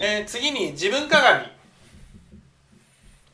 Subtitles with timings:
[0.00, 1.46] えー次に自分鏡。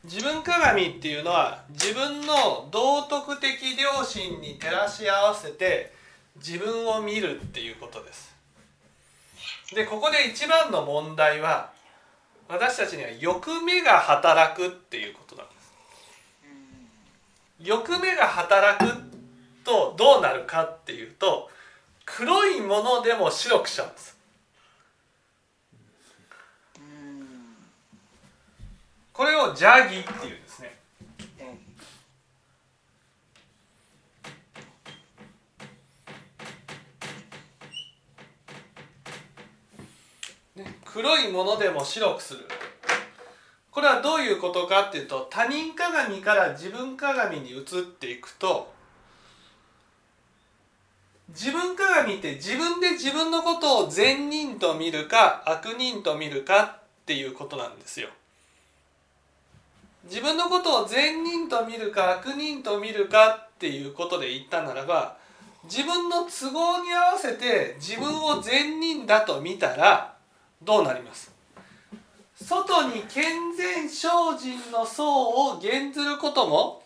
[0.04, 5.92] 自分鏡っていうのは自分の道徳的良心に照らし合わせて
[6.36, 8.34] 自分を見るっていうことです。
[9.74, 11.70] でここで一番の問題は
[12.48, 15.72] 私たちには欲目が働くっていうことなんです。
[17.60, 18.92] 欲目が働く
[19.64, 21.48] とどうなるかっていうと
[22.04, 24.21] 黒いものでも白くしちゃうんです。
[29.12, 30.78] これを邪義っていうんですね。
[40.56, 42.48] ね黒いものでも白くする。
[43.70, 48.70] これはどういうことかっていうと他人鏡から自分鏡に移っていくと
[51.30, 58.10] 自分鏡って自分で自分のことを善人と見るか悪人と見るかっていうことなんですよ。
[60.04, 65.16] 自分のことを善人と見るか悪人と見るかっていうことで言ったならば
[65.64, 70.16] 自分の都合に合わせて自分を善人だと見たら
[70.62, 71.32] どうなります？
[72.34, 74.08] 外に健全精
[74.38, 76.82] 進の層を減ずることも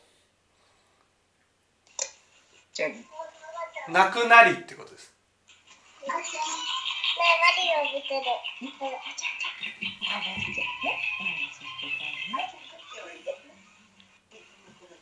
[3.89, 5.14] なくなりってことです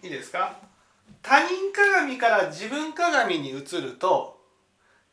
[0.05, 0.59] いいですか？
[1.23, 4.39] 他人鏡から自分鏡に移ると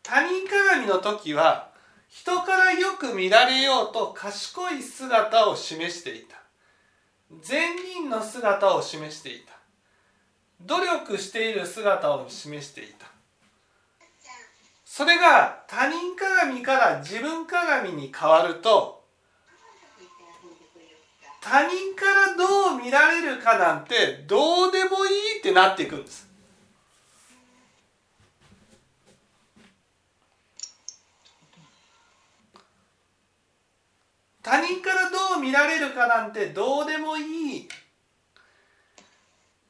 [0.03, 1.69] 他人鏡の時は
[2.09, 6.35] 人からよく見られようと賢い姿を示していた。
[7.41, 9.53] 善人の姿を示していた。
[10.59, 13.07] 努力している姿を示していた。
[14.83, 19.00] それが他人鏡から自分鏡に変わると
[21.41, 26.29] 他人からどう見られるかなんてどうでもいいってなっていくんです。
[34.43, 37.69] 他人からどう見られるかなんてどうでもいい。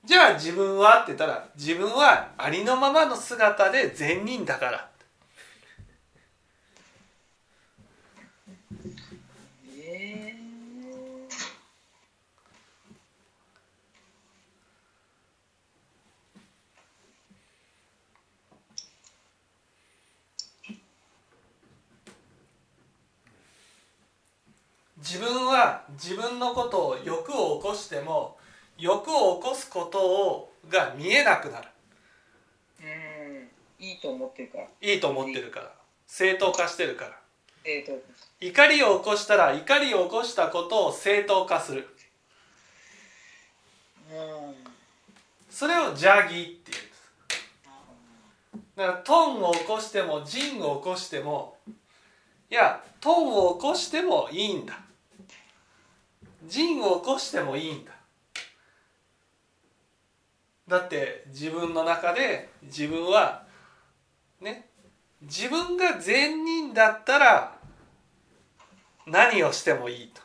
[0.03, 4.89] じゃあ自分はって言ったら自分はありのままの姿で善人だから
[9.77, 10.35] え
[24.97, 28.37] 自分は自分のことを欲を起こしても
[28.77, 31.67] 欲を起こすことをが見えなくなる。
[32.81, 33.39] ー
[33.79, 33.85] うん。
[33.85, 34.67] いいと思ってるから。
[34.81, 35.71] いいと思ってるから。
[36.07, 37.19] 正当化してるから。
[37.63, 38.01] えーと
[38.39, 41.87] 怒りを起こしたら怒りを起こしたことを正当化する。
[44.11, 44.55] うん。
[45.51, 46.91] それを邪義っていうんです。
[48.75, 51.57] だからトンを起こしても仁を起こしても
[52.49, 54.79] いやトンを起こしてもいいんだ
[56.51, 57.91] 仁を起こしてもいいんだ。
[60.67, 63.43] だって自分の中で自分は
[64.39, 64.69] ね
[65.21, 67.55] 自分が善人だったら
[69.05, 70.21] 何をしてもいいと。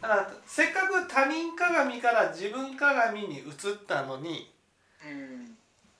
[0.00, 3.52] だからせっかく他人鏡から自分鏡に移っ
[3.86, 4.50] たのに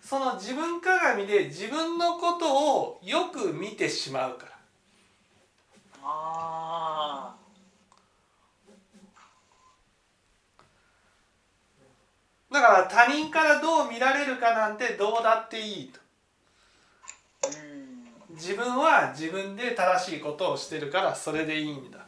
[0.00, 4.52] その自分鏡で自分のことをよく見てしまうから
[6.04, 7.36] あ
[12.52, 16.00] だから他人からどう見られるかなんてどうだっていいと。
[18.30, 22.06] 自分は自分で正しいことをしてるからそれでいいんだ。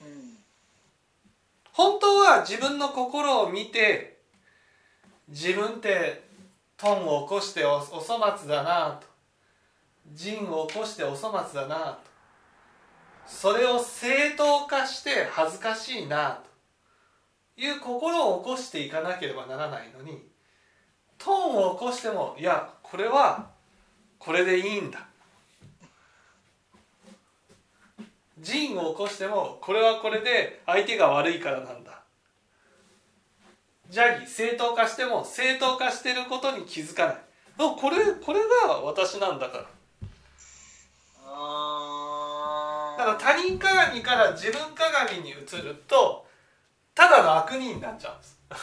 [0.00, 0.38] うん。
[1.72, 4.18] 本当は自分の心を見て
[5.28, 6.22] 自分って
[6.76, 9.11] トンを起こしておお粗末だなと
[10.14, 11.98] 仁を起こしてお粗末だな
[13.26, 16.52] それを正当化して恥ずかしいなと。
[17.56, 20.22] いう心を起こしていかなければならないのに
[21.18, 23.50] トーンを起こしてもいやこれは
[24.18, 25.06] これでいいんだ。
[28.38, 32.02] 仁を起こしてもこれはこれで相手が悪いからなんだ。
[33.88, 37.16] 邪義正当化しても正当化してることに気づかない。
[37.58, 39.66] これこれが私なんだから
[41.26, 46.24] あだから他人鏡から自分鏡に移ると
[46.94, 48.38] ただの悪人になっちゃうんです。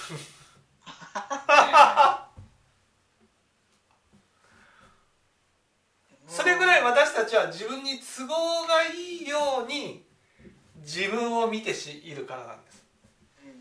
[6.27, 10.05] それぐらい私たちは自分に都合がいいように
[10.77, 12.83] 自分を見てしいるからなんです
[13.43, 13.59] うんうんうん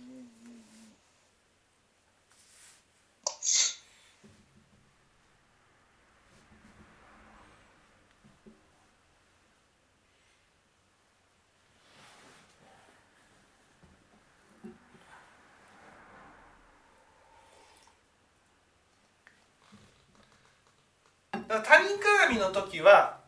[21.32, 23.18] だから他人鏡の時は、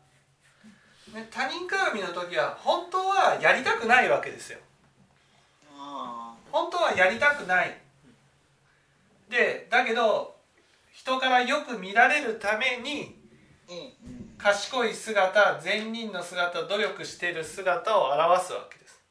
[1.13, 4.59] ね、他人鏡の時は本当はやりたくないわけですよ。
[5.77, 7.77] あ本当はやりたくない。
[9.29, 10.35] でだけど
[10.91, 13.15] 人からよく見られるために
[14.39, 19.03] 賢い姿善人の姿努力している姿を表すわけです。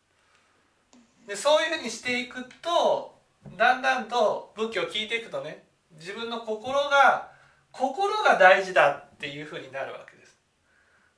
[1.28, 3.14] でそういうふうにしていくと
[3.56, 5.66] だんだんと仏教を聞いていくとね
[6.00, 7.30] 自分の心が
[7.72, 10.38] 心が大事だっていうふうになるわけです。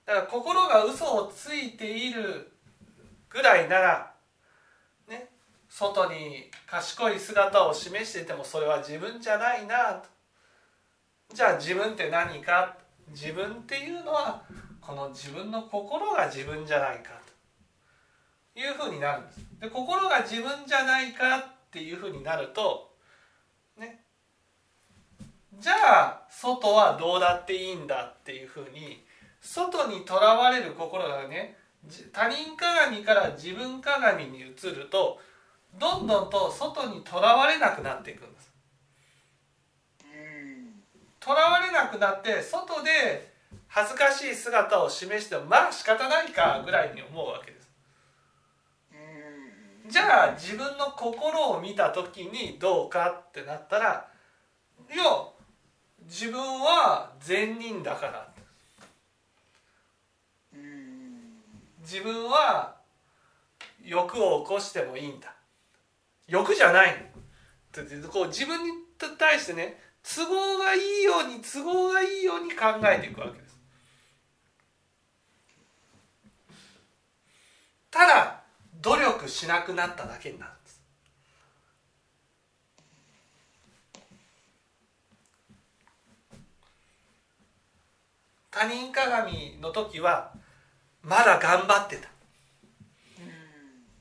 [0.08, 2.52] だから心が嘘をついている
[3.30, 4.14] ぐらいなら
[5.08, 5.30] ね
[5.70, 10.10] 外に賢い姿を示していてもそれは自分じゃないなと。
[11.36, 12.76] じゃあ自分って何か？
[13.12, 14.42] 自分っていうのは
[14.82, 17.12] この自分の心が自分じゃないか
[18.56, 18.60] と。
[18.60, 19.40] いうふうになるんです。
[19.62, 22.91] で心が自分じゃないかっていうふうになると
[25.62, 25.74] じゃ
[26.08, 29.06] あ外はどうだっていいんだっていうふうに
[29.40, 31.56] 外にとらわれる心がね
[32.12, 35.20] 他人鏡から自分鏡に移ると
[35.80, 38.52] どんどんと外にとらわれなくなっていくんです。
[41.20, 43.32] とらわれなくなって外で
[43.68, 47.70] 恥ずかしい姿を示してもまあ仕方ないかぐらいに思うわけです。
[49.88, 54.08] じゃあ自分の心を見た時にどうかってなったら
[54.92, 55.04] いや
[56.04, 58.34] 自分は善人だから。
[60.54, 61.42] うん。
[61.82, 62.76] 自分は
[63.84, 65.34] 欲を起こしてもいいんだ。
[66.28, 67.12] 欲じゃない
[68.10, 68.72] こう自分に
[69.18, 73.52] 対してね都合がいいように都合がいいように考えていくわけです。
[77.92, 78.42] ただ
[78.82, 80.82] 努力しなくなっただけになるんです
[88.52, 90.34] 他人鏡の時は
[91.02, 92.10] まだ頑張ってた。
[93.20, 93.32] うん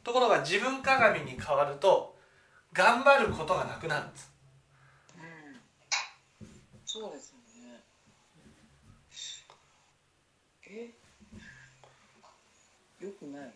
[0.02, 2.16] ところが自分鏡に変わると
[2.72, 4.32] 頑張ることがなくなるんです。
[5.16, 6.48] うん。
[6.84, 7.80] そうですよね。
[10.66, 10.90] え？
[13.04, 13.44] よくない。
[13.44, 13.50] よ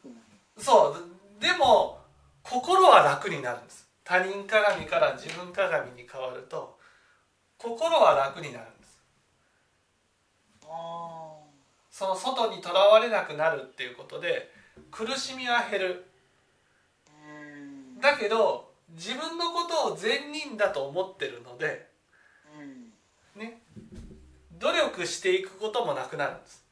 [0.00, 0.14] くない。
[0.58, 1.40] そう。
[1.40, 2.00] でも
[2.42, 3.82] 心は楽になるんです。
[4.04, 6.76] 他人鏡から自分鏡に変わると
[7.56, 8.98] 心は楽になるんです
[10.68, 11.38] あ
[11.92, 14.50] その外にとらわれなくなるっていうことで
[14.90, 16.06] 苦しみは減る。
[18.00, 21.86] だけど自分のことを善人だと思ってるので
[23.36, 23.40] うん。
[23.40, 23.60] ね
[24.58, 26.62] 努力していくこともなくなるんです。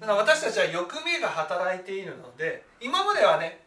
[0.00, 3.65] だから私たちは欲目が働いているので今まではね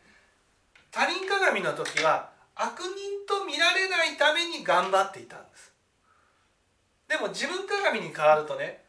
[0.92, 5.74] 他人鏡の時は悪人と見られないために頑張っていたんです。
[7.08, 8.84] でも自分鏡に変わるとね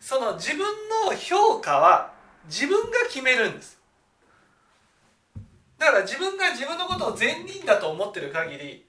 [0.00, 0.66] その自分
[1.06, 2.12] の評価は
[2.46, 3.78] 自分が決めるんです。
[5.78, 8.86] だから自分が自分のことを善人だと思ってる限り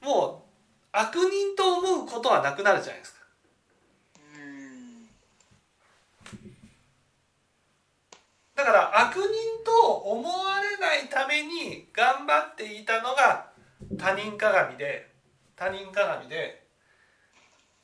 [0.00, 0.52] もう
[0.92, 3.20] 悪人と思うことはなくなるじゃないですか。
[4.34, 5.08] うん。
[8.54, 9.32] だから悪人と
[10.02, 13.50] 思われないために頑張っていたのが
[13.96, 15.10] 他人鏡で
[15.56, 16.62] 他人鏡で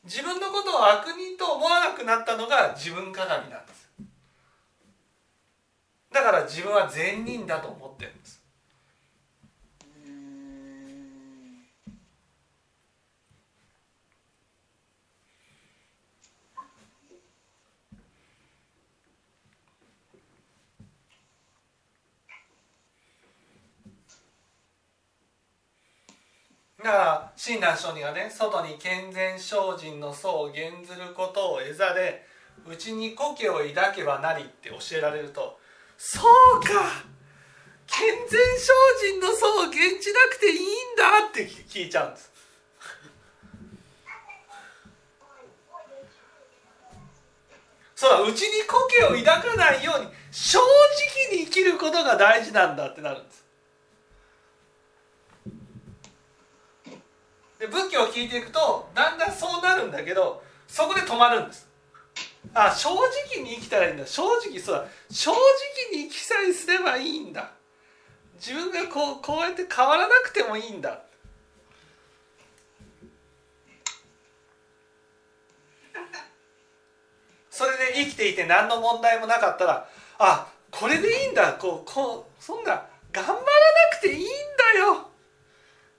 [0.05, 3.89] 自分のことを悪人と思わなくなったのが自分鏡なんです。
[6.13, 8.38] だから自分は善人だと思ってるんです。
[26.79, 32.25] だから親鸞聖人がね外に健全精進の層を源ずることを得ざれ
[32.77, 35.59] ちに故郷を抱けばなりって教えられると
[35.97, 36.23] そう
[36.61, 36.69] か
[37.87, 38.39] 健全精
[39.11, 39.81] 進の層を源じ
[40.13, 40.63] なくていいん
[40.97, 42.31] だって聞いちゃうんです。
[47.97, 50.67] そうだうちに故郷を抱かないように正直
[51.39, 53.48] に生きることが大事なんだってなるんです。
[57.59, 61.67] で仏教を聞いていくとだんだんそうなるんだけどそこで止まるんです。
[62.55, 64.07] あ正直に生きたらいいんだ。
[64.07, 64.85] 正直そうだ。
[65.11, 65.39] 正直
[65.93, 67.51] に生きさえすればいいんだ。
[68.35, 71.03] 自分がこうこうやって変わらなくてもいいんだ。
[77.51, 79.89] それで生きていて何の問題もなかったら
[80.19, 81.55] あこれでいいんだ。
[81.55, 83.43] こうこうそんな頑張らな
[83.99, 85.09] くていいんだよ。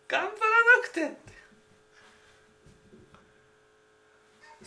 [0.07, 0.35] 頑張らな
[0.83, 1.33] くてって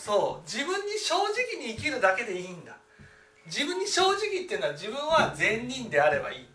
[0.05, 2.77] そう自分に正直に生きるだけでいいんだ。
[3.47, 6.53] 自分に正直っていうのは自分は善人であればいいって。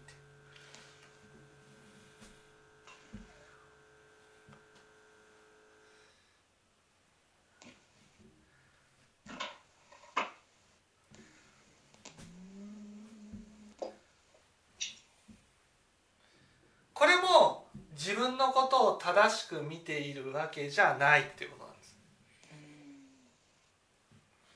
[16.94, 21.98] これも自分のことを正しく見ているわけじゃないってことなんです。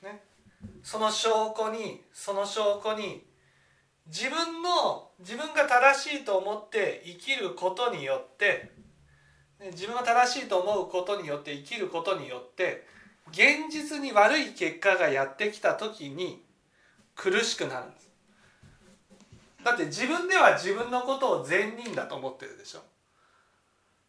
[0.02, 0.20] ね、
[0.82, 3.24] その証拠にその証拠に
[4.06, 8.72] 自分の自分が正しいと思って生きることによって
[9.72, 12.84] 自分が正しいと思うことによって生きることによって
[13.30, 16.42] 現実に悪い結果がやってきた時に
[17.14, 18.02] 苦しくなるんです。
[19.64, 22.80] だって自分では自分のことを善人だと思ってるでしょ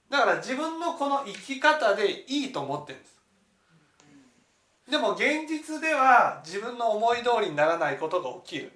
[0.09, 3.12] だから自分のこの生き方でいいと思ってるんです
[4.89, 8.71] でも現実では自分の思い通りにならないことが起きる。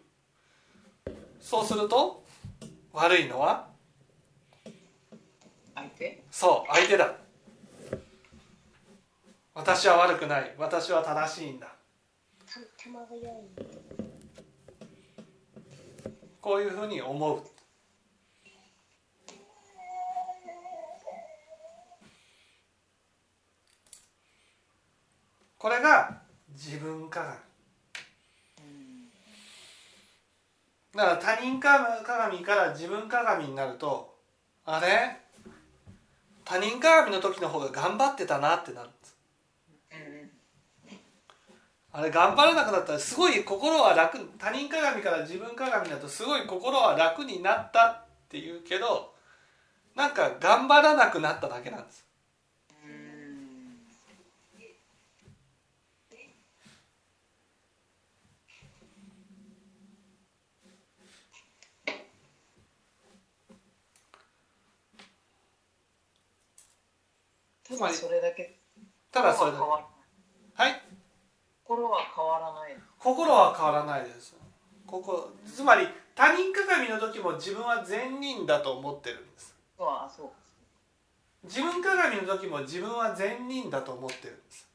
[1.39, 2.23] そうすると
[2.93, 3.67] 悪いのは？
[5.75, 6.23] 相手？
[6.31, 7.15] そう相手だ。
[9.53, 10.55] 私は悪くない。
[10.57, 11.67] 私は正しいんだ。
[16.41, 17.41] こういうふうに思う
[25.57, 26.21] これが
[26.53, 27.35] 自分鏡。
[30.95, 34.15] だから他人鏡から自分鏡になると
[34.65, 35.17] あれ？
[36.43, 38.89] 他人鏡の時の方が頑張ってたなってなる。
[38.89, 39.15] んです
[41.91, 44.17] あれ頑張らなくなったらすごい心は楽。
[44.39, 49.13] 他人鏡から自分鏡だとすごい心は楽になったっていうけど
[49.95, 52.06] なんか頑張らなくなっただけなんです。
[67.67, 68.59] ただそれだけ。
[69.11, 69.63] ただそれだけ。
[69.63, 69.97] 心は変わ
[70.53, 70.81] はい。
[71.63, 72.77] 心は変わらない。
[72.97, 74.35] 心は変わらないです。
[74.85, 79.53] ここつまり他人鏡の時も自分は善人だと思ってるんです。
[79.77, 80.27] あそう
[81.43, 84.67] 自分鏡の時も自分は善人だと思ってるんです。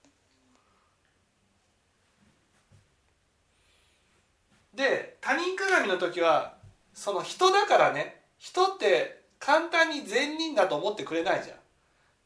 [4.75, 6.55] で他人鏡の時は
[6.95, 8.21] その人だからね。
[8.39, 11.57] 人って簡単に善人だと思ってくれないじゃん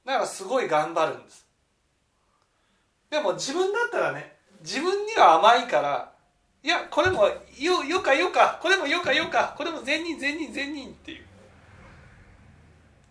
[0.07, 1.45] だからすごい頑張るんです。
[3.11, 6.13] でも自分だったらね自分には甘いから
[6.63, 7.27] いやこれも
[7.59, 11.27] よよかよかこれもよかよかこれも善人善人善人っていう。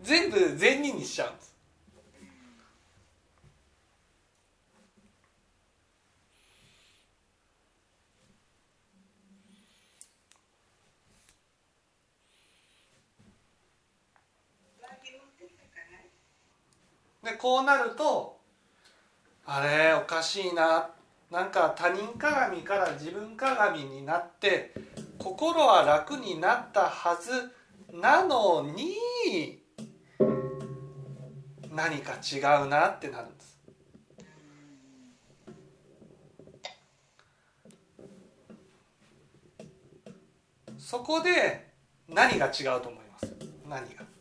[0.02, 1.55] 全部善人にしちゃうんです。
[17.25, 18.39] でこうなると
[19.48, 20.91] あれおかしいな。
[21.32, 24.74] なんか他人鏡から自分鏡になって
[25.17, 27.51] 心は楽になったはず
[27.91, 29.60] なのに
[31.72, 33.58] 何か違うなってなるんです。
[40.77, 41.72] そこで
[42.08, 43.36] 何が違うと思います？
[43.67, 44.15] 何が？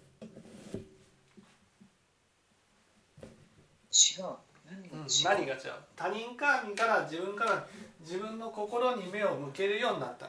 [3.95, 4.25] 違う。
[4.67, 5.73] 何が違う、何が違う？
[5.95, 6.47] 他人か
[6.87, 7.67] ら自分から
[8.01, 10.27] 自分の心に目を向けるようになった。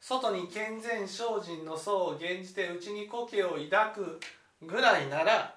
[0.00, 4.20] 外に健全精進の層を現じて内に苔を抱く
[4.62, 5.56] ぐらいなら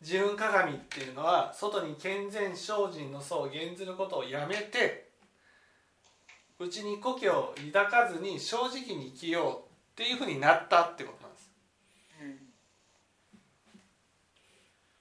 [0.00, 5.10] 自分鏡っていうのは外に健全精進の層を現ずることをやめて
[6.58, 11.50] 内に苔を抱かずに正直に生きようっていうふうになったってことなんです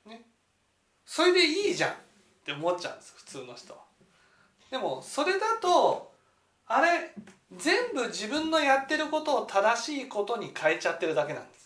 [0.05, 0.25] うん
[1.11, 1.89] それでいいじゃん。
[1.89, 1.93] っ
[2.45, 3.79] て思っちゃうんです普通の人は。
[4.69, 6.11] でもそれだと
[6.67, 7.15] あれ
[7.57, 11.58] 全部自分のやってることを正しいことに変えちゃってるだけなんです。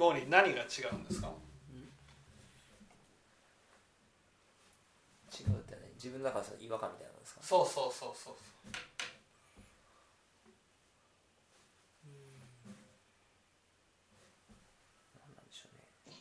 [0.00, 1.28] モーリー何が違うんですか？
[5.30, 5.92] 違うってね。
[5.96, 7.40] 自分の中違和感みたいなのですか？
[7.42, 8.34] そうそうそうそう。
[15.20, 16.16] 何なんでしょうね。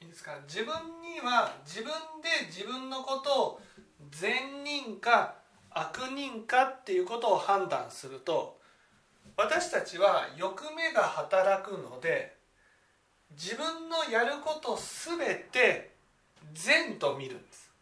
[0.00, 0.38] いいですか？
[0.48, 3.60] 自分には自分で自分のことを
[4.12, 5.34] 善人か
[5.70, 8.58] 悪人かっていうことを判断すると
[9.36, 12.36] 私たちは欲目が働くので
[13.32, 15.18] 自分のやること全
[15.50, 15.92] て
[16.52, 17.72] 善と見るんです。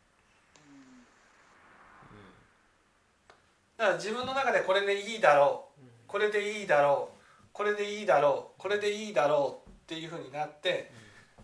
[3.76, 7.18] だから自分の中でこれでいいだろうこれでいいだろう
[7.52, 10.92] これでいいだろうこれでいいだろうっていうふうになって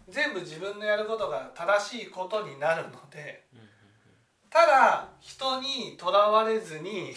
[0.08, 3.45] 全部自分のやることが正しいことになるので
[4.56, 7.12] ただ人にとらわれずに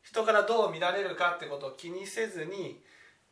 [0.00, 2.80] 人からどう見られるかってことを気にせずに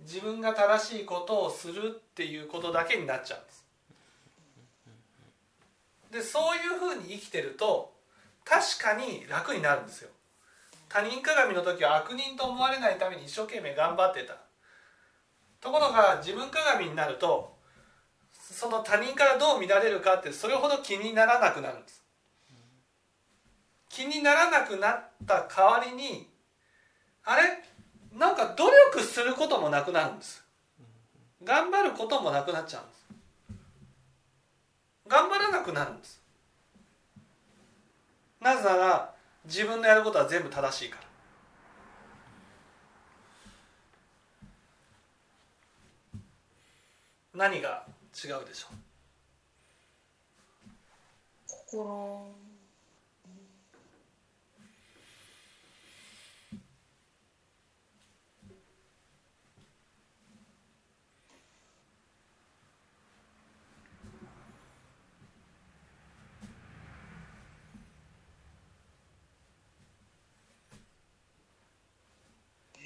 [0.00, 3.64] 自分が正しいことをするっていうことだけになっちゃうんです。
[6.11, 7.92] でそういうふうに生きてると
[8.44, 10.11] 確かに楽になるんですよ。
[10.88, 14.38] 他人鏡の時は悪人と思われないために一生懸命頑張ってた。
[15.61, 17.56] ところが自分鏡になると
[18.33, 22.03] その他人からどう見られるかってそれほど気にならなくなるんです。
[23.94, 26.28] 気にならなくなった代わりに
[27.24, 27.62] あれ？
[28.18, 30.44] なんか努力することもなくなるんです。
[31.44, 33.07] 頑張ることもなくなっちゃうんです。
[35.07, 36.20] 頑張らなくなるんです。
[38.40, 40.98] なぜなら自分のやることは全部正しいか
[47.33, 47.38] ら。
[47.46, 48.76] 何が違うでしょう？
[51.46, 52.35] 心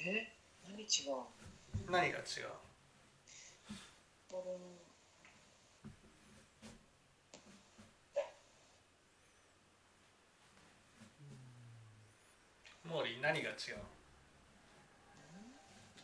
[0.01, 0.31] え
[0.67, 1.91] 何違う。
[1.91, 2.23] 何が違う？
[4.27, 4.59] 心
[12.85, 13.55] モーリー何が違う？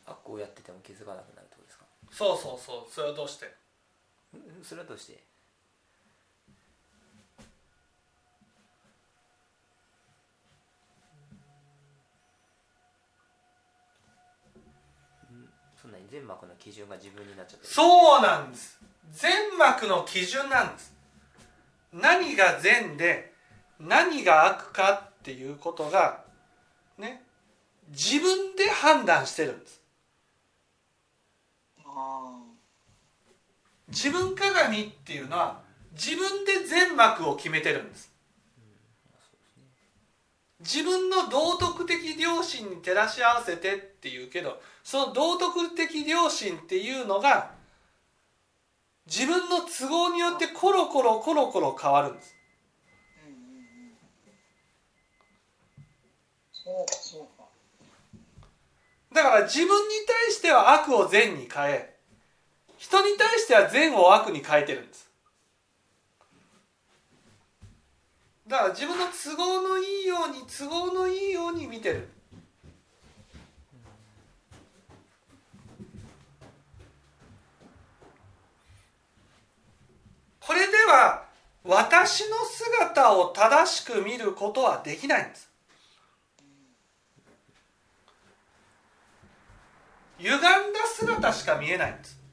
[0.05, 1.85] 悪をやってても気づかなくなるってことですか？
[2.11, 3.51] そうそうそうそれはどうして？
[4.33, 5.23] うんそれはどうして
[15.31, 15.49] うん
[15.81, 17.71] そんなに全幕の基準が自分になっちゃってる。
[17.71, 18.79] そうなんです。
[19.11, 20.91] 善悪の基準なんです。
[21.93, 23.31] 何が善で
[23.79, 26.23] 何が悪かっていうことが
[26.97, 27.21] ね
[27.89, 29.81] 自分で判断してるんです。
[31.85, 32.39] あ
[33.87, 35.61] 自分鏡っていうのは
[35.91, 38.11] 自分で善悪を決めてるんです
[40.59, 47.51] 自分の道徳的良心に照らし合わせてっていうけどその道徳的良心っていうのが
[49.05, 52.35] 自分の都合によってコロコロコロコロ変わるんです。
[59.13, 61.95] だから自分に対しては悪を善に変え
[62.77, 65.04] 人に対しては善を悪に変えてるんです
[68.47, 72.09] だから自分の都合のいいように都合のいいように見てる。
[80.39, 81.25] これでは
[81.63, 85.49] 私の姿を正しく見ることはできないんです。
[90.19, 90.49] 歪んだ
[90.93, 92.24] 姿しか見えないんです。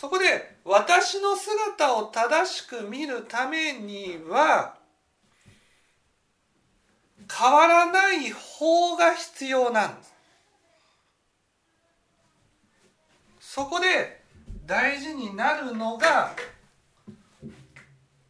[0.00, 4.76] そこで私の姿を正しく見るためには
[7.28, 10.14] 変わらない方が必要なんです。
[13.40, 14.22] そこで
[14.66, 16.30] 大事になるのが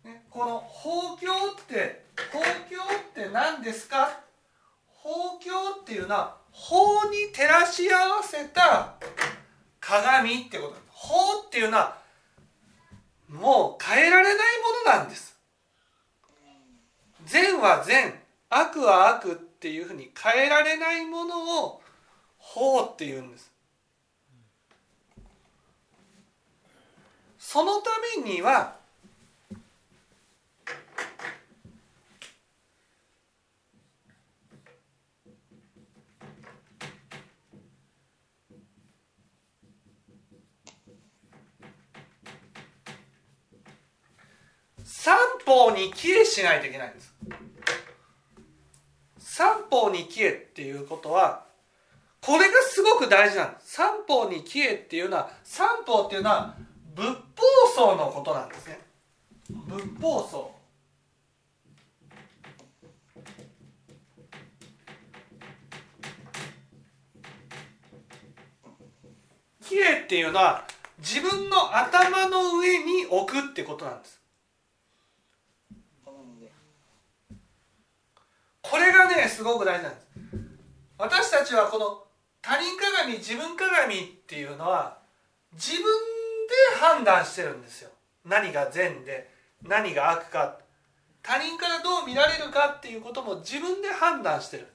[0.04, 1.28] ねこの法教
[1.60, 2.78] って法教
[3.20, 4.20] って何ですか？
[4.86, 5.50] 法教
[5.82, 8.94] っていうのは法に照らし合わせた
[9.80, 10.70] 鏡ってこと。
[10.70, 11.96] なんです法っていうのは
[13.28, 14.36] もう変えられない
[14.84, 15.38] ものなんです。
[17.24, 18.14] 善は善
[18.50, 21.82] 悪は悪っていうふうに変えられないものを
[22.38, 23.52] 法っていうんです。
[27.38, 28.76] そのためには
[45.08, 45.16] 三
[45.46, 47.14] 方に帰依しないといけないんです。
[49.16, 51.46] 三方に帰依っていうことは
[52.20, 53.72] これがすごく大事なんです。
[53.72, 56.54] 三方に帰依っていうのは三方っていうのは
[56.94, 57.16] 仏法
[57.74, 58.80] 僧のことなんですね。
[59.48, 60.50] 仏法僧。
[69.66, 70.66] 帰依っていうのは
[70.98, 74.17] 自分の頭の上に置くってことなんです。
[78.62, 80.06] これがねすごく大事なんです。
[80.98, 82.04] 私たちはこの
[82.42, 84.98] 他人鏡自分鏡っていうのは
[85.54, 85.84] 自分で
[86.78, 87.90] 判断してるんですよ。
[88.24, 89.30] 何が善で
[89.62, 90.58] 何が悪か。
[91.22, 94.66] 他人からどう見られるかっていうことも自分で判断してる。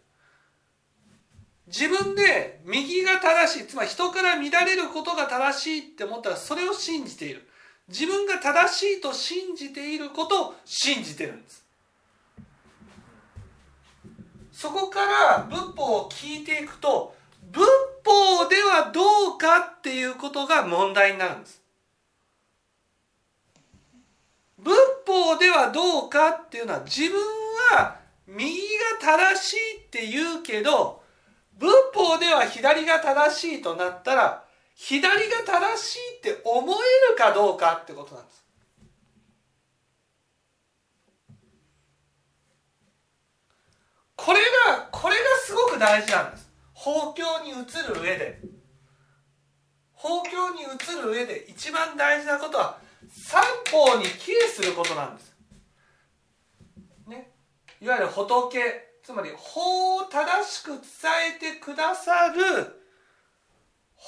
[1.67, 7.47] 自分で右が正しいつまり人から見られることが正しいって思ったらそれを信じている。
[7.87, 11.63] 自分が正しいと信じていることを信じてるんです。
[14.51, 17.13] そこから仏法を聞いていくと
[17.51, 17.67] 仏
[18.05, 21.61] 法ではどうかっていうことが問題になるんです。
[24.57, 24.73] 仏
[25.05, 27.19] 法ではどうかっていうのは自分
[27.71, 28.55] は右
[29.01, 31.03] が正しいって言うけど
[31.57, 34.42] 仏法では左が正しいとなったら
[34.75, 38.43] 左が正しいって思えるかどうかってことなんです。
[44.15, 44.39] これ
[44.75, 46.49] がこれがすごく大事なんです。
[46.73, 48.53] 法教に移る上で。
[50.03, 52.77] 法教に移る上で一番大事なことは
[53.09, 55.33] 三方に帰依することなんです、
[57.07, 57.31] ね、
[57.81, 58.59] いわゆる仏
[59.01, 60.81] つまり法を正しく伝
[61.37, 62.82] えてくださる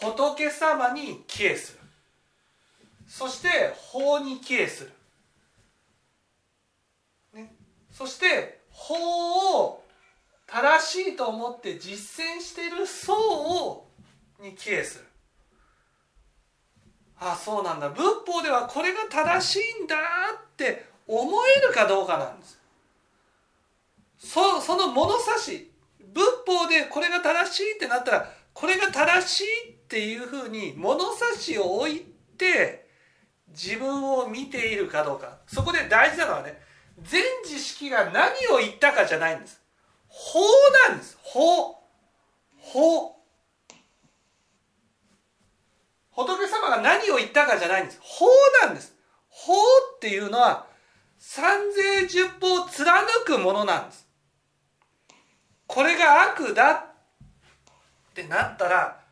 [0.01, 1.79] 仏様に帰依する。
[3.08, 4.91] そして法に帰依する、
[7.34, 7.53] ね、
[7.91, 9.84] そして法を
[10.47, 13.88] 正しいと思って実践している層を
[14.41, 15.05] に帰依する。
[17.17, 17.89] ああそうなんだ。
[17.89, 22.60] 仏法ではこれが正しいんだって思えるかどうかなんです。
[24.17, 25.71] そその物差し。
[25.99, 31.99] 仏法でこれが正しいってなったらこれが正しいっていうふうに物差しを置い
[32.38, 32.89] て
[33.51, 35.38] 自分を見ているかどうか。
[35.47, 36.60] そこで大事なのはね
[37.01, 39.62] 全知識が何を言ったかじゃないんです。
[40.10, 40.41] 法
[40.89, 41.17] なんです。
[41.21, 41.77] 法。
[42.60, 43.15] 法。
[46.12, 47.99] 仏様が何を言ったかじゃないんです。
[48.01, 48.25] 法
[48.65, 48.93] なんです。
[49.29, 50.67] 法っていうのは
[51.17, 54.05] 三世十法を貫くものなんです。
[55.67, 56.71] これが悪だ
[58.12, 59.04] ってなったら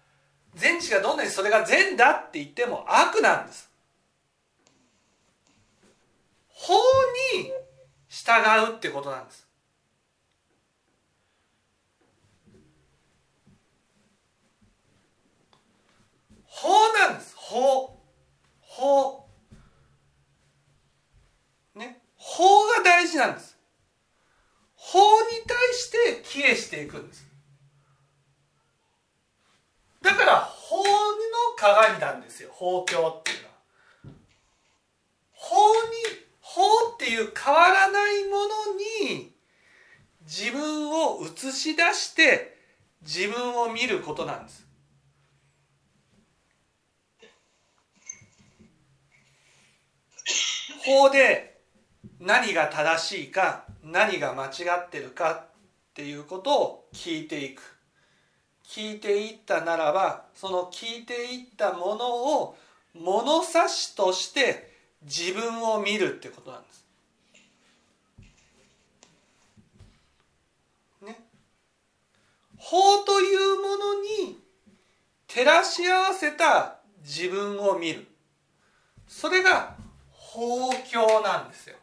[0.56, 3.70] 全知がどんなにそれが善だって言っても悪なんです。
[6.50, 6.74] 法
[7.36, 7.52] に
[8.08, 9.48] 従うってことなんです。
[16.46, 17.36] 法なんです。
[17.36, 18.00] 法。
[18.62, 19.28] 法。
[21.76, 22.02] ね。
[22.16, 23.58] 法が大事なんです。
[24.76, 27.33] 法に対して帰依していくんです。
[30.04, 30.84] だから法の
[31.58, 32.50] 鏡なんですよ。
[32.52, 33.54] 法教っていうのは。
[35.32, 35.92] 法に
[36.42, 36.62] 法
[36.94, 38.46] っていう変わらないもの
[39.10, 39.34] に
[40.22, 42.58] 自分を映し出して
[43.02, 44.68] 自分を見ることなんです。
[50.86, 51.62] 法で
[52.20, 55.46] 何が正しいか何が間違ってるかっ
[55.94, 57.73] ていうことを聞いていく。
[58.74, 62.58] 聞いていったならばその聞いていったものを
[62.96, 66.86] 物差しとして自分を見るってことなんです。
[71.04, 71.22] ね。
[72.58, 74.40] 法というものに
[75.28, 78.08] 照らし合わせた自分を見る
[79.08, 79.76] それが
[80.10, 81.76] 法教なんですよ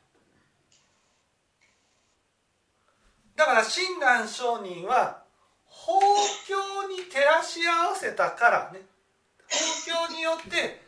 [3.37, 5.20] だから親鸞上人は
[5.83, 5.99] 法
[6.47, 8.81] 教に照らし合わせたからね
[9.49, 10.83] 法教によって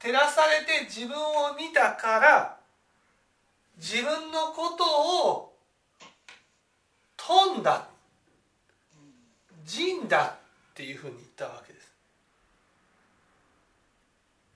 [0.00, 2.56] 照らされて自分を見たから
[3.78, 5.54] 自分のことを
[7.16, 7.88] 富んだ
[9.64, 10.36] 人だ
[10.72, 11.92] っていうふうに言ったわけです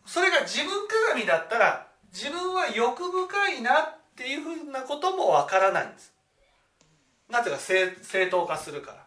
[0.07, 6.13] それが自分鏡だったら自分は欲深いなっていうふうなこともわからないんです
[7.31, 9.02] なぜか正正当化するから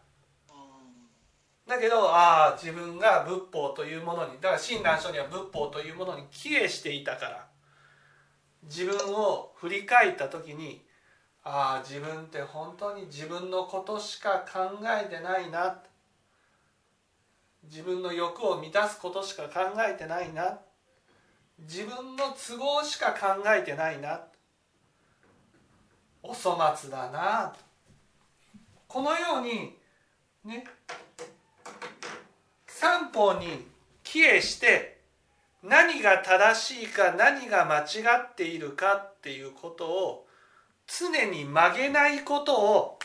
[1.68, 7.48] だけどああ自分が仏法というものにだから親鸞書には仏法というものに帰依していたから
[8.64, 10.82] 自分を振り返った時に
[11.44, 15.80] ああ自分って本当に自分のことしか考えてないな
[17.64, 20.60] 自分の欲を満たすことしか考えてないな
[21.60, 24.22] 自分の都合しか考えてないな
[26.22, 27.54] お粗末だな
[28.88, 29.76] このように
[30.44, 30.64] ね
[32.68, 33.68] 三方に
[34.04, 35.00] 帰依して
[35.64, 40.28] 何が正しいか何が間違っているかっていうことを
[40.88, 43.00] 常に曲げないことを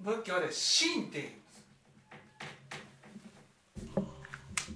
[0.00, 1.20] 仏教で真って
[3.76, 4.02] 言いま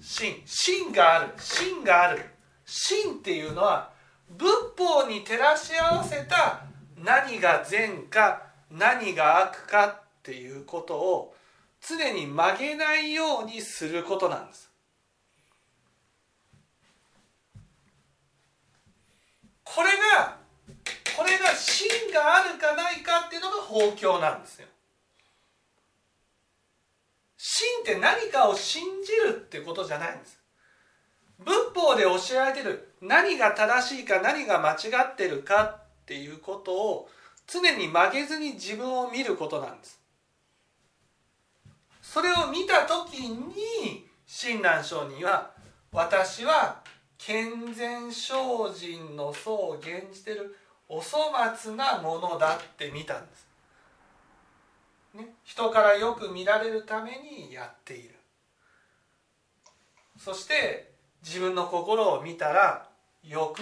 [0.00, 0.08] す。
[0.08, 0.42] 真。
[0.46, 1.32] 真がある。
[1.36, 2.24] 真がある。
[2.64, 3.90] 真っていうのは
[4.30, 6.64] 仏法に照らし合わせた
[6.96, 11.35] 何が善か何が悪かっていうことを
[11.88, 14.70] 常に曲げないようにすることなんです。
[19.62, 20.38] これが
[21.16, 24.66] これが真があるかないかっていうのが法教なんですよ。
[27.36, 30.38] 真って何かを信じるってことじゃないんです。
[31.38, 37.08] 仏法で教えられてる何が正しいか何が間違ってるかっていうことを
[37.46, 40.00] 常に曲げずに自分を見ることなんです。
[42.16, 45.50] それを見た時に親鸞上人は
[45.92, 46.80] 私は
[47.18, 48.32] 健全精
[48.74, 50.56] 進の層を現じてる
[50.88, 53.48] お粗末なものだって見たんです、
[55.14, 58.14] ね、人からよく見られるためにやっている。
[60.18, 62.88] そして自分の心を見たら
[63.22, 63.60] 欲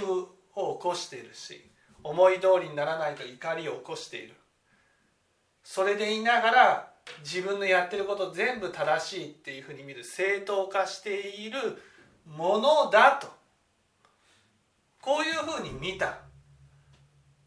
[0.54, 1.60] を起こしているし
[2.04, 4.34] 思い通りにならないと怒りを起こしている。
[5.64, 11.82] それでいながら自分のやってること全部正しいっていうふうに見る正当化している
[12.26, 13.28] ものだと。
[15.00, 16.18] こういうふうに見た。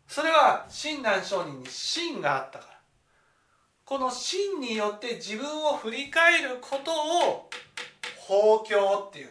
[0.07, 2.77] それは親鸞上人に真があったから。
[3.83, 6.91] この真によって自分を振り返ること
[7.29, 7.49] を
[8.17, 9.29] 法教っていう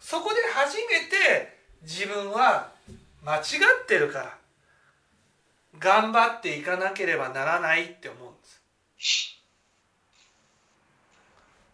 [0.00, 2.72] そこで初めて自分は
[3.24, 3.40] 間違
[3.82, 4.38] ってるから。
[5.78, 8.48] 頑張っていかなければならないって思うんで
[8.98, 9.38] す。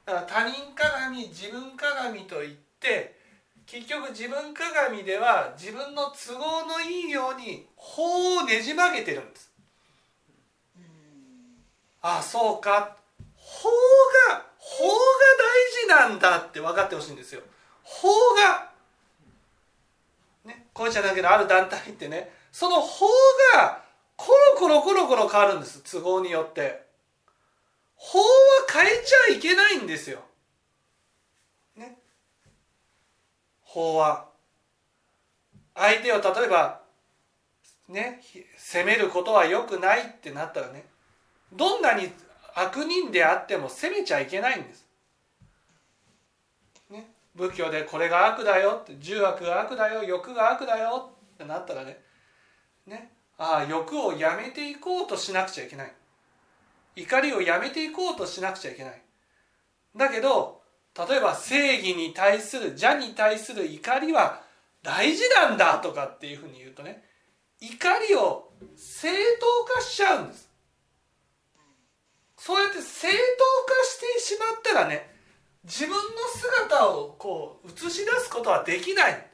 [0.06, 3.16] だから他人鏡自分鏡といって
[3.66, 9.50] 結局自分鏡では自分の都合のいいように法をねじ曲げてるんです。
[12.02, 12.96] ああそうか。
[13.36, 13.70] 法
[14.28, 14.92] が法が
[15.88, 17.40] 大事なんだって分かってほしいんですよ。
[17.82, 18.70] 法が。
[20.44, 23.06] ねこうじゃなけどある団体ってねその法
[23.54, 23.83] が
[24.16, 26.84] コロコロコロコロ変わるんです都合によって。
[27.96, 28.24] 法は
[28.72, 30.20] 変えちゃいけないんですよ。
[31.76, 31.98] ね。
[33.62, 34.28] 法は。
[35.74, 36.80] 相手を例えば
[37.88, 38.20] ね
[38.56, 40.84] 責めることは良くないってなったらね
[41.52, 42.10] どんなに
[42.54, 44.86] 悪人であっても責めちゃいけないんです。
[46.90, 52.00] ね、仏教でこれが悪だよって重悪が悪だよ欲が悪だよってなったらね。
[52.86, 53.13] ね。
[53.36, 55.92] ああ欲をやめていこうとしなくちゃいけない。
[56.96, 59.02] 怒りをやめていこうとしなくちゃいけない。
[59.96, 60.62] だけど
[60.96, 64.42] 例えば正義に対する邪に対する怒りは
[64.82, 67.02] 大事なんだとかっていうふうに言うとね
[67.60, 69.08] 怒りを正
[69.40, 70.48] 当化しちゃうんです。
[72.36, 73.18] そうやって正当化
[73.84, 75.10] してしまったらね
[75.64, 75.98] 自分の
[76.36, 79.26] 姿をこう映し出すことはできない。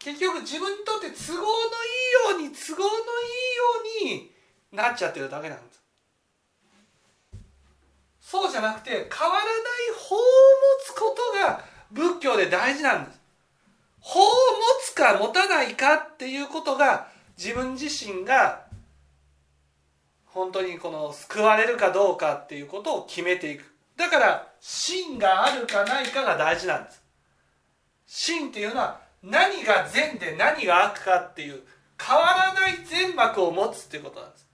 [0.00, 3.04] 結局自分にとって都合のいいように都合のいいよ
[4.02, 4.32] うに
[4.72, 5.80] なっちゃってるだけなんです。
[8.20, 9.52] そうじゃなくて変わらない
[9.98, 10.24] 法を持
[10.84, 13.20] つことが仏教で大事なんです
[14.00, 14.30] 法を持
[14.84, 18.66] つか持たないかっていうことが自分自身が
[20.26, 23.64] 本当にこの救われるかどうかっていうことを決めていく。
[23.96, 27.02] だから真があるかないかが大事なんです。
[28.06, 31.62] 真っていうのは何が善で何が悪かっていう
[32.00, 34.46] 変わらない善悪を持つっていうことなんです。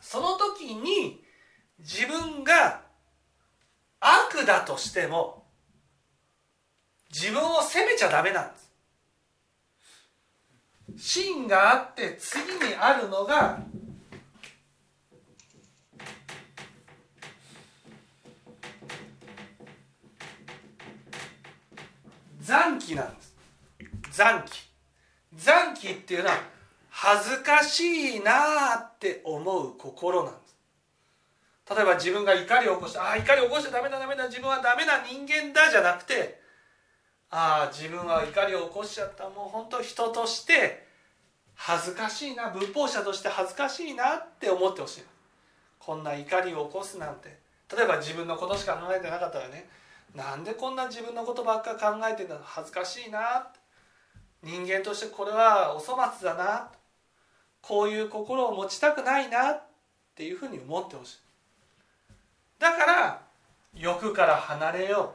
[0.00, 1.24] その時に
[1.78, 2.82] 自分が
[4.00, 5.46] 悪だとしても
[7.10, 8.64] 自分を責めちゃダメなんです。
[10.96, 13.58] 真があって次にあるのが
[22.44, 23.34] 残機なんです。
[24.12, 24.68] 残機。
[25.34, 26.36] 残機っていうのは
[26.90, 27.82] 恥ずかし
[28.16, 30.54] いなって思う心なんです。
[31.74, 36.38] 例えば自分が怒りを起こしてああ怒りを起こしちゃダメだダメだ自分はダメな人間だじゃなくて
[37.30, 39.24] ああ自分は怒りを起こしちゃった。
[39.24, 40.86] もう本当人として
[41.54, 45.02] 恥ずかしいな仏法者として恥ずかしいなって思ってほしい。
[45.78, 47.42] こんな怒りを起こすなんて。
[47.74, 49.66] 例えば自分のことしか考えてなかったらね
[50.14, 53.48] なんでこんな自分のことばっか考えてんだ恥ずかしいな。
[54.42, 56.70] 人間としてこれはお粗末だな。
[57.60, 59.50] こういう心を持ちたくないな。
[59.50, 59.62] っ
[60.14, 61.18] ていうふうに思ってほしい。
[62.60, 63.22] だから
[63.74, 65.14] 欲から離れよ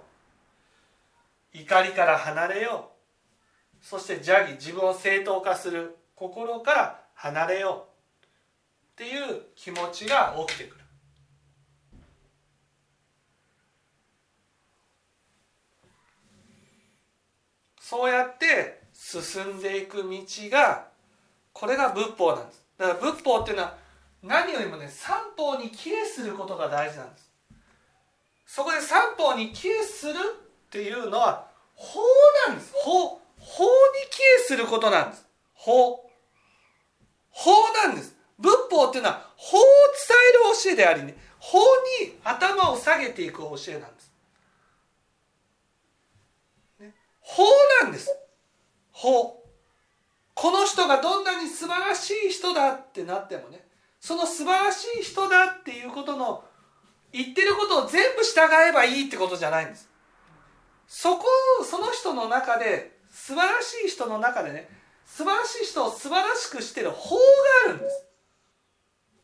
[1.54, 1.58] う。
[1.58, 2.92] 怒りから離れよ
[3.82, 3.86] う。
[3.86, 7.90] そして邪義自分を正当化する心から離れよう。
[8.94, 10.84] っていう気持ちが起きてくる。
[17.90, 20.10] そうやって進んでいく道
[20.52, 20.86] が
[21.54, 22.64] これが仏法なんです。
[22.78, 23.78] だから仏法っていうのは
[24.22, 27.32] 何よりもね三法に帰依することが大事なんです。
[28.46, 32.00] そこで三法に帰依するっていうのは法
[32.48, 32.74] なんです。
[32.76, 33.70] 法法に
[34.12, 35.26] 帰依することなんです。
[35.56, 36.08] 法。
[37.32, 37.52] 法
[37.88, 38.16] なんです。
[38.38, 39.66] 仏法っていうのは法を伝
[40.30, 41.60] える教えでありね法
[42.02, 44.12] に頭を下げていく教えなんです、
[46.80, 46.94] ね、
[47.36, 47.44] 法
[47.84, 48.16] なんです。
[48.92, 49.44] 法。
[50.34, 53.68] この人がどんなに素晴らしい人だってなってもね
[54.00, 56.46] その素晴らしい人だっていうことの
[57.12, 58.40] 言ってることを全部従
[58.70, 59.90] えばいいってことじゃないんです。
[60.88, 61.26] そこ
[61.62, 64.70] をその人の中で素晴らしい人の中でね
[65.06, 67.22] 素晴らしい人を素晴らしくしてる法が
[67.66, 68.06] あるんです。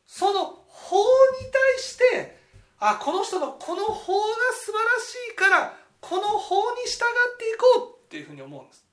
[0.06, 1.04] その法に
[1.52, 2.38] 対して
[2.80, 7.04] あこの人のこの法が素晴らしいからこの法に従
[7.36, 8.86] っていこうっていうふうに思うんです。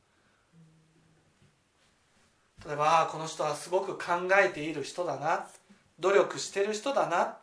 [2.67, 5.47] 例えばこの人はすごく考えている人だな。
[5.99, 7.39] 努力してる人だな。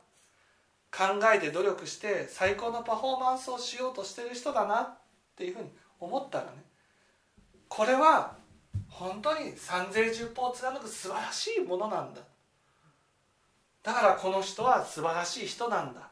[0.91, 4.81] 考えて努力して最高のパフォーマンスをしようとしてる人だな。
[4.81, 4.97] っ
[5.37, 6.51] ていうふうに思ったらね
[7.69, 8.35] これは
[8.89, 12.21] 本当に三世十法を貫く素晴らしいものなんだ。
[13.83, 16.09] だからこの人は素晴らしい人なんだ。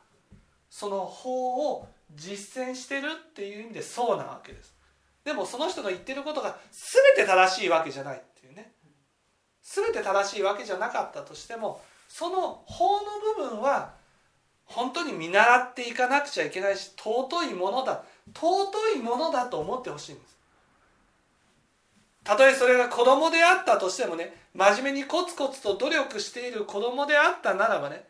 [0.69, 4.76] その法を実践してるっていう意味でそうなわけです。
[5.27, 8.71] でもその人が言ってることが全て正しいわけじゃないっていうね。
[9.61, 13.01] 全て正しいわけじゃなかったとしてもその法の
[13.35, 13.91] 部分は
[14.63, 20.37] 本当に見習っていかなくちゃいけないし尊いものだ尊いものだと思ってほしいんです。
[22.23, 28.05] たとえそれが子供であったとしてもね真面目にコツコツと努力している子供であったならばね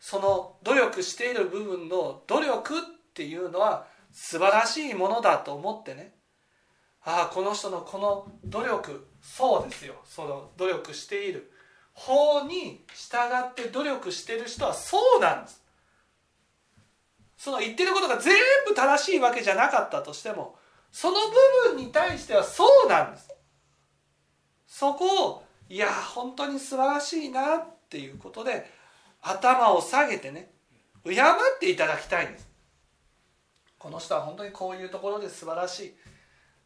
[0.00, 2.80] その努力している部分の努力っ
[3.14, 6.17] ていうのは素晴らしいものだと思ってね
[7.10, 9.94] ああこの人のこの努力そうですよ。
[10.04, 11.50] その努力している。
[11.94, 13.16] 法に従
[13.50, 15.64] って努力してる人はそうなんです。
[17.38, 18.34] その言ってることが全
[18.66, 20.56] 部正しいわけじゃなかったとしても
[20.92, 21.14] その
[21.64, 23.34] 部分に対してはそうなんです。
[24.66, 28.70] そこをいや本当に素晴らしいなっていうことで
[29.22, 30.50] 頭を下げてね
[31.04, 31.14] 敬っ
[31.58, 32.46] ていただきたいんです。
[33.78, 35.94] この人は本当にこういうところで素晴らしい。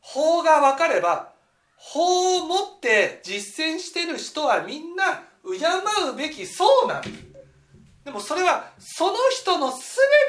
[0.03, 1.33] 法が分かれば
[1.77, 5.57] 法を持って実践してる人はみんな敬
[6.13, 7.33] うべきそうなんです
[8.05, 9.79] でもそれはその人の全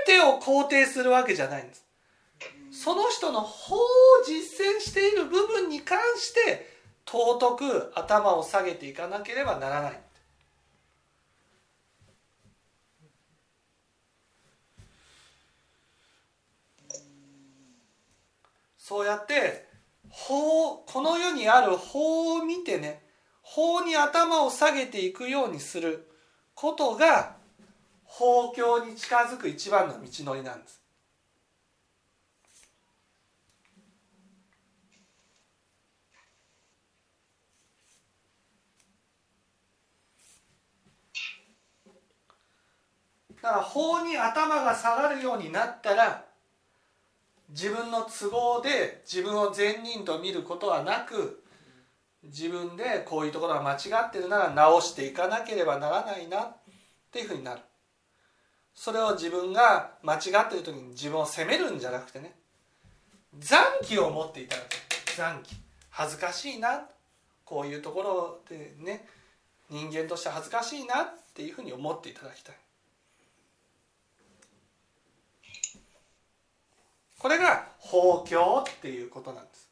[0.05, 1.83] てを肯定するわけじゃないんです。
[2.71, 3.79] その人の法を
[4.25, 6.67] 実践している部分に関して
[7.05, 10.02] 尊く頭を下げていかなければならない。
[18.85, 19.65] そうやって
[20.09, 23.01] 法この世にある法を見てね
[23.41, 26.05] 法に頭を下げていくようにする
[26.53, 27.37] ことが
[28.03, 30.81] 法教に近づく一番の道のりなんです。
[43.41, 46.32] だから法に頭が下がるようになったら
[47.53, 51.43] 自分の都合で自分を善人と見ることはなく
[52.23, 53.77] 自分でこういうところが間違
[54.07, 56.57] ってるなら直していかなければならないなっ
[57.11, 57.61] ていうふうになる。
[58.73, 62.33] それを自分が間違ってる時に自分を責めるんじゃなくてね
[63.37, 65.15] 残機を持っていただく。
[65.15, 65.55] 残機。
[65.91, 66.87] 恥ずかしいな
[67.45, 69.05] こういうところでね
[69.69, 72.55] 人間として恥ずかしいなっていうふうに思っていただきたい。
[77.23, 79.69] これが法教っていうことなんです。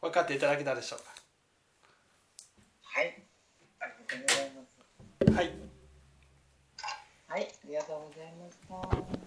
[0.00, 1.04] 分かっていただけたでしょうか？
[2.82, 3.22] はい。
[3.78, 5.36] ありがとうございます。
[5.36, 5.52] はい。
[7.28, 7.42] はい。
[7.42, 8.56] ありがとうございまし
[9.12, 9.21] た。